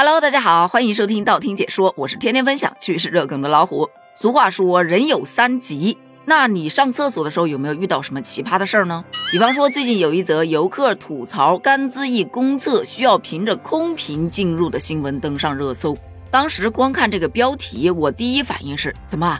[0.00, 3.90] Hello，大家好，欢迎收听道听解说，我是天天分享趣事热梗的老虎。
[4.14, 9.04] 俗话说人有三急，那你上厕所的时候有没有遇到什么奇葩的事儿呢？
[9.32, 15.98] 比方说最近有一则游客吐槽甘孜一公厕需要凭着空瓶进入的新闻登上热搜。
[16.30, 19.36] 当时光看这个标题，我第一反应是怎么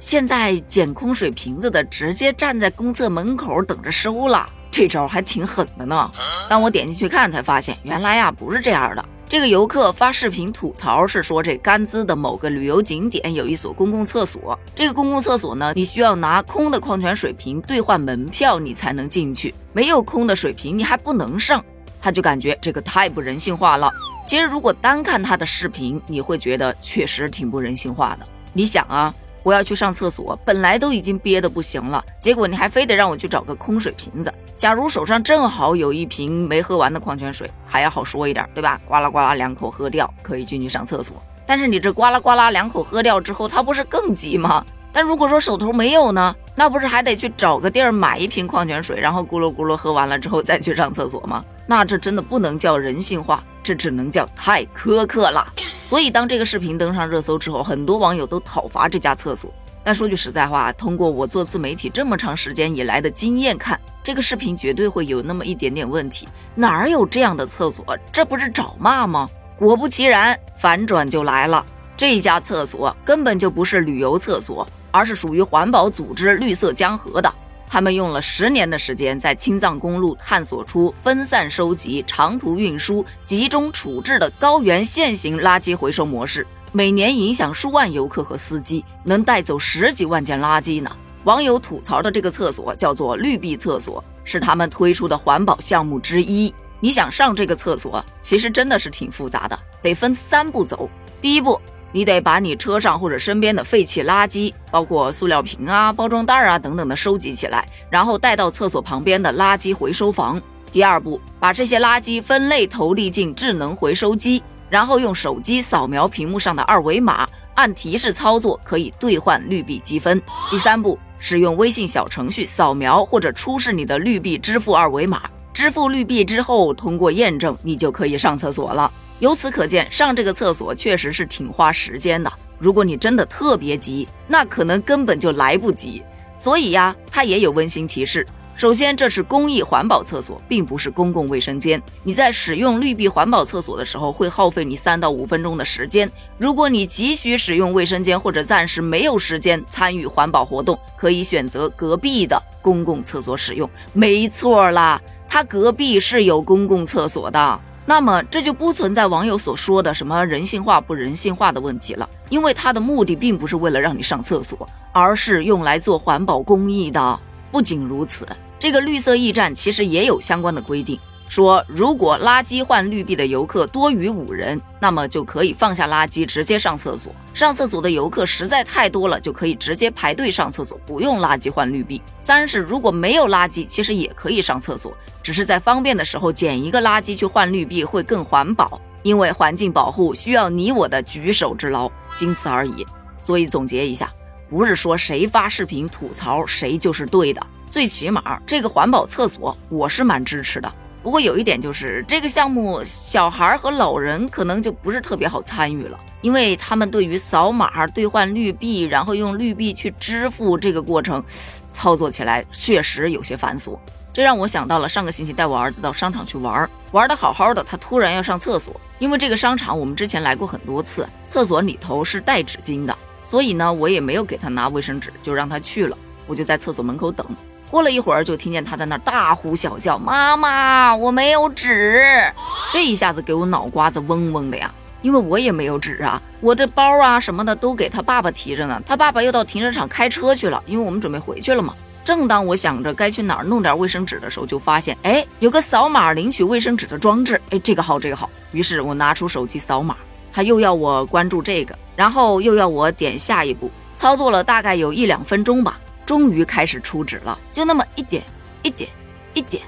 [0.00, 4.44] 现在捡空水瓶子的直接站在公厕门口等着收了？
[4.72, 6.10] 这招还挺狠的呢。
[6.48, 9.04] 当我点进去看，才发现原来呀不是这样的。
[9.30, 14.58] 这个游客发视频吐槽是说，这甘孜的某个旅游景点有一所公共厕所。
[14.74, 19.54] 这个公共厕所呢，你需要拿空的矿泉水瓶兑换门票，你才能进去。
[19.72, 21.64] 没有空的水瓶，你还不能上。
[22.02, 23.88] 他就感觉这个太不人性化了。
[24.26, 28.26] 其实，如果单看他的视频，你会觉得确实挺不人性化的。
[28.52, 29.14] 你想啊。
[29.42, 34.32] 我要去上厕所，本来都已经憋得不行了，结果你还非得让我去找个空水瓶子。
[34.54, 38.80] 假如手上正好有一瓶没喝完的矿泉水，还要好说一点，对吧？
[38.86, 41.16] 呱啦呱啦两口喝掉，可以进去上厕所。
[41.46, 44.64] 但是你这呱啦呱啦两口喝掉之后，它不是更急吗？
[44.92, 51.44] 但如果说手头没有呢，那不是还得去找个地儿买一瓶矿泉水，然后咕噜咕噜喝完了之后再去上厕所吗？
[51.66, 55.46] 那这真的不能叫人性化，这只能叫太苛刻了。
[55.90, 59.52] 所以当这个视频登上热搜之后，很多网友都讨伐这家厕所。
[59.82, 66.28] 但说句实在话，通过我做自媒体这么长时间以来的经验看，这个视频绝对会有那么一点点问题。
[66.54, 67.84] 哪儿有这样的厕所？
[68.12, 69.28] 这不是找骂吗？
[69.58, 71.66] 果不其然，反转就来了。
[71.96, 77.34] 这家厕所根本就不是旅游厕所，而是属于环保组织绿色江河的。
[77.72, 90.90] 他们用了十年的时间，在青藏公路探索出分散收集、长途运输、集中处置的高原线型垃圾回收模式，每年影响数万游客和司机，能带走十几万件垃圾呢。
[91.22, 96.52] 网友吐槽的这个厕所叫做绿壁厕所，是他们推出的环保项目之一。
[96.80, 100.90] 你想上这个厕所，其实真的是挺复杂的，得分三步走。
[101.20, 101.60] 第一步，
[101.92, 110.40] 你得把你车上或者身边的废弃垃圾，包括塑料瓶啊、包装袋啊等等的收集起来，然后带到厕所旁边的垃圾回收房。
[110.72, 120.22] 第二步，把这些垃圾分类投递进智能回收机，然后用手机扫描屏幕上的二维码，按提示操作可以兑换绿币积分。
[120.48, 125.22] 第三步，使用微信小程序扫描或者出示你的绿币支付二维码。
[125.52, 128.90] 支付绿币之后，通过验证，你就可以上厕所了。
[129.20, 132.32] 由此可见，上这个厕所确实是挺花时间的。
[132.58, 136.02] 如果你真的特别急，那可能根本就来不及。
[136.36, 138.26] 所以呀，它也有温馨提示。
[138.54, 141.80] 首先，这是公益环保厕所，并不是公共卫生间。
[142.02, 146.10] 你在使用绿币环保厕所的时候，会耗费你三到五分钟的时间。
[146.38, 153.68] 如果你急需使用卫生间，或者暂时没有时间参与环保活动，可以选择隔壁的公共厕所使用。
[153.92, 155.00] 没错啦。
[155.26, 157.60] 他隔壁是有公共厕所的，
[157.90, 164.56] 那么这就不存在网友所说的什么人性化不人性化的问题了，因为它的目的并不是为了让你上厕所，
[164.92, 167.18] 而是用来做环保公益的。
[167.50, 168.24] 不仅如此，
[168.60, 170.96] 这个绿色驿站其实也有相关的规定。
[171.30, 177.14] 说，如果垃圾换绿币的游客多于五人，那么就可以放下垃圾直接上厕所。
[177.32, 182.02] 上厕所的游客实在太多了，就可以直接排队上厕所，不用垃圾换绿币。
[182.18, 184.92] 三是如果没有垃圾，其实也可以上厕所，
[185.22, 192.84] 只是在方便的时候捡一个垃圾去换绿币会更环保，因为环境保护需要你我的举手之劳，仅此而已。
[193.20, 194.12] 所以总结一下，
[194.48, 200.72] 不是说谁发视频吐槽谁就是对的，最起码这个环保厕所我是蛮支持的。
[201.02, 211.24] 不过有一点就是，这个项目小孩和老人可能就不是特别好参与了，因为他们对于扫码兑换绿币，然后用绿币去支付这个过程，
[211.72, 213.78] 操作起来确实有些繁琐。
[214.12, 222.94] 这让我想到了上个星期带我儿子到商场去玩，玩的好好的，他突然要上厕所，因为这个商场我们之前来过很多次，厕所里头是带纸巾的，
[223.24, 225.96] 所以呢，我也没有给他拿卫生纸，就让他去了，
[226.26, 227.24] 我就在厕所门口等。
[227.70, 232.32] 过了一会儿，就听见他在那大呼小叫：“妈妈，我没有纸！”
[232.72, 238.82] 这一下子给我脑瓜子嗡嗡的呀，因为我也没有纸啊，我这包啊什么的都给他爸爸提着呢。
[238.84, 241.74] 他爸爸又到停车场开车去了，因为我们准备回去了嘛。
[242.02, 248.28] 正当我想着该去哪儿弄点卫生纸的时候，就发现，哎，有个扫码领取卫生纸的装置，哎，这个好，这个好。
[248.50, 249.96] 于是我拿出手机扫码，
[250.32, 255.78] 他又要我关注这个，然后又要我点下一步，操作了大概有一两分钟吧。
[256.04, 258.22] 终于开始出纸了，就那么一点
[258.62, 258.88] 一点
[259.34, 259.62] 一点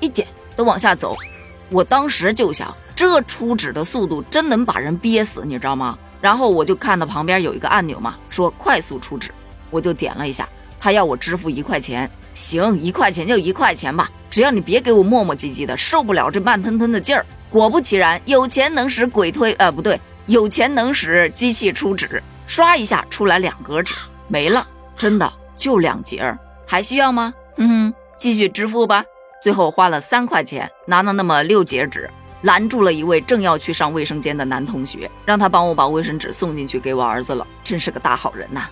[0.00, 0.26] 一点
[0.56, 1.16] 的往下走。
[1.70, 5.98] 我当时就想，这出纸的速度真能把人憋死，你知道吗？
[6.20, 9.30] 然后我就看到旁边有一个按钮嘛，说快速出纸，
[9.70, 10.48] 我就点了一下，
[10.80, 12.10] 他要我支付一块钱。
[12.34, 17.24] 行，一块钱就一块钱吧，只要你别给我磨磨唧唧的，受不了这慢吞吞的劲儿。
[17.48, 23.94] 果不其然，有钱能使鬼推，呃，不对，有钱能使机器出纸，刷一下出来两格纸，
[24.26, 24.66] 没了，
[24.98, 27.32] 真的就两节儿，还需要吗？
[27.56, 29.04] 嗯哼，继续支付吧。
[29.42, 32.10] 最后花了三块钱，拿了那么六节纸，
[32.42, 38.68] 拦住了一位正要去上卫生间的男同学，让他帮我把卫生纸送进去给我儿子了，真是个大好人呐。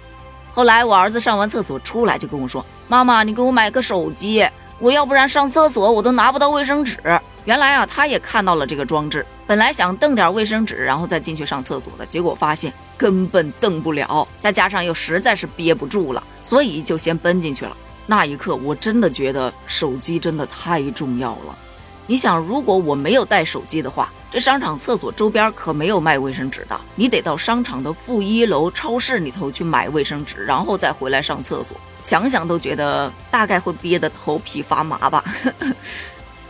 [0.54, 4.46] 后来我儿子上完厕所出来就跟我说：“妈妈，你给我买个手机，
[4.78, 6.98] 我要不然上厕所我都拿不到卫生纸。”
[7.44, 17.76] 原来啊，他也看到了这个装置，本来想蹬点卫生纸然后再进去上厕所的，结果发现根本蹬不了，再加上又实在是憋不住了，所以就先奔进去了。
[18.06, 21.58] 那一刻，我真的觉得手机真的太重要了。
[22.06, 31.76] 你想，如果我没有带手机的话，这商场厕所周边可没有卖卫生纸的，你得到商场的负一楼超市里头去买卫生纸，然后再回来上厕所。
[32.02, 35.24] 想想都觉得大概会憋得头皮发麻吧。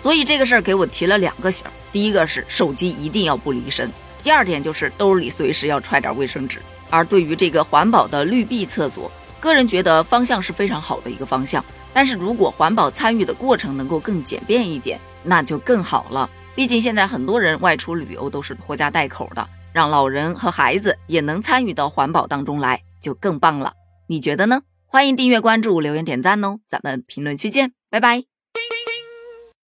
[0.02, 3.88] 所以这个事儿给我提了两个醒：第一个是手机一定要不离身；
[4.20, 6.58] 第二点就是兜里随时要揣点卫生纸。
[6.90, 9.08] 而对于这个环保的绿壁厕所，
[9.38, 11.64] 个人觉得方向是非常好的一个方向。
[11.94, 16.28] 但是如果环保参与的过程能够更简便一点，那就更好了。
[16.56, 23.72] 毕竟现在很多人外出旅游都是拖家带口的，让老人和孩子也能参与到环保当中来，就更棒了。
[24.08, 24.62] 你觉得呢？
[24.84, 26.58] 欢迎订阅、关注、留言、点赞哦！
[26.69, 28.31] 咱们评论区见，拜拜。